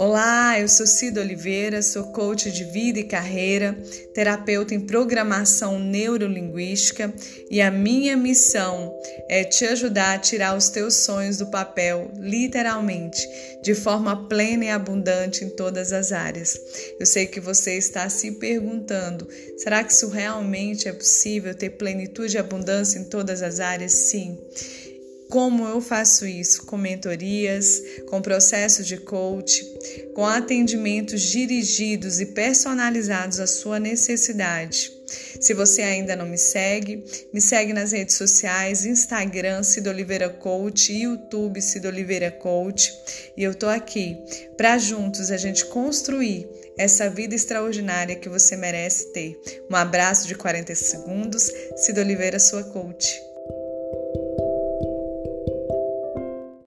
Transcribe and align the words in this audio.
Olá, 0.00 0.60
eu 0.60 0.68
sou 0.68 0.86
Cida 0.86 1.20
Oliveira, 1.20 1.82
sou 1.82 2.04
coach 2.12 2.52
de 2.52 2.62
vida 2.62 3.00
e 3.00 3.04
carreira, 3.04 3.76
terapeuta 4.14 4.72
em 4.72 4.78
programação 4.78 5.80
neurolinguística 5.80 7.12
e 7.50 7.60
a 7.60 7.68
minha 7.68 8.16
missão 8.16 8.96
é 9.28 9.42
te 9.42 9.64
ajudar 9.64 10.14
a 10.14 10.18
tirar 10.20 10.56
os 10.56 10.68
teus 10.68 10.94
sonhos 10.94 11.38
do 11.38 11.48
papel, 11.48 12.12
literalmente, 12.16 13.28
de 13.60 13.74
forma 13.74 14.28
plena 14.28 14.66
e 14.66 14.70
abundante 14.70 15.44
em 15.44 15.50
todas 15.50 15.92
as 15.92 16.12
áreas. 16.12 16.56
Eu 17.00 17.04
sei 17.04 17.26
que 17.26 17.40
você 17.40 17.74
está 17.76 18.08
se 18.08 18.30
perguntando: 18.30 19.26
será 19.56 19.82
que 19.82 19.92
isso 19.92 20.06
realmente 20.06 20.86
é 20.86 20.92
possível 20.92 21.52
ter 21.56 21.70
plenitude 21.70 22.36
e 22.36 22.38
abundância 22.38 23.00
em 23.00 23.04
todas 23.04 23.42
as 23.42 23.58
áreas? 23.58 23.94
Sim. 23.94 24.38
Como 25.28 25.66
eu 25.66 25.80
faço 25.80 26.26
isso? 26.26 26.64
Com 26.64 26.78
mentorias, 26.78 27.82
com 28.06 28.22
processos 28.22 28.86
de 28.86 28.96
coach, 28.96 29.62
com 30.14 30.24
atendimentos 30.24 31.20
dirigidos 31.20 32.18
e 32.18 32.26
personalizados 32.26 33.38
à 33.38 33.46
sua 33.46 33.78
necessidade. 33.78 34.90
Se 35.40 35.54
você 35.54 35.82
ainda 35.82 36.16
não 36.16 36.26
me 36.26 36.38
segue, 36.38 37.04
me 37.32 37.40
segue 37.40 37.72
nas 37.72 37.92
redes 37.92 38.16
sociais, 38.16 38.84
Instagram 38.84 39.62
Cido 39.62 39.90
Oliveira 39.90 40.28
Coach, 40.28 40.92
YouTube 40.92 41.60
Cido 41.60 41.88
Oliveira 41.88 42.30
Coach, 42.30 42.92
e 43.36 43.42
eu 43.42 43.54
tô 43.54 43.66
aqui 43.66 44.16
para 44.56 44.78
juntos 44.78 45.30
a 45.30 45.36
gente 45.36 45.64
construir 45.66 46.48
essa 46.76 47.08
vida 47.08 47.34
extraordinária 47.34 48.16
que 48.16 48.28
você 48.28 48.56
merece 48.56 49.12
ter. 49.12 49.40
Um 49.70 49.76
abraço 49.76 50.26
de 50.26 50.34
40 50.34 50.74
segundos, 50.74 51.50
Cido 51.76 52.00
Oliveira, 52.00 52.38
sua 52.38 52.64
coach. 52.64 53.27